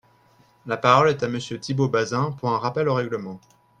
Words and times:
La 0.65 0.77
parole 0.77 1.09
est 1.09 1.21
à 1.21 1.27
Monsieur 1.27 1.59
Thibault 1.59 1.87
Bazin, 1.87 2.31
pour 2.31 2.49
un 2.49 2.57
rappel 2.57 2.89
au 2.89 2.95
règlement. 2.95 3.39